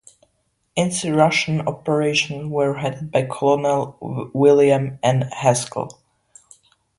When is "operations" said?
1.67-2.49